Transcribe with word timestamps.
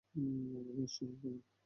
নতুন 0.53 0.85
স্টেশন 0.87 1.15
কেমন? 1.21 1.41